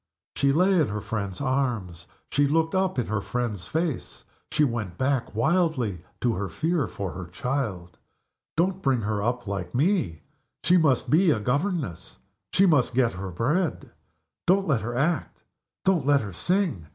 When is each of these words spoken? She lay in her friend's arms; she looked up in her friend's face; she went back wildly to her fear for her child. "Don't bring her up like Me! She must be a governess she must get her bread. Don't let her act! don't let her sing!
She 0.35 0.51
lay 0.51 0.81
in 0.81 0.87
her 0.87 0.99
friend's 0.99 1.39
arms; 1.41 2.07
she 2.31 2.47
looked 2.47 2.73
up 2.73 2.97
in 2.97 3.05
her 3.05 3.21
friend's 3.21 3.67
face; 3.67 4.25
she 4.51 4.63
went 4.63 4.97
back 4.97 5.35
wildly 5.35 6.03
to 6.21 6.33
her 6.33 6.49
fear 6.49 6.87
for 6.87 7.11
her 7.11 7.27
child. 7.27 7.99
"Don't 8.57 8.81
bring 8.81 9.01
her 9.01 9.21
up 9.21 9.45
like 9.45 9.75
Me! 9.75 10.23
She 10.63 10.75
must 10.77 11.11
be 11.11 11.29
a 11.29 11.39
governess 11.39 12.17
she 12.51 12.65
must 12.65 12.95
get 12.95 13.13
her 13.13 13.29
bread. 13.29 13.91
Don't 14.47 14.65
let 14.67 14.81
her 14.81 14.95
act! 14.97 15.43
don't 15.85 16.07
let 16.07 16.21
her 16.21 16.33
sing! 16.33 16.87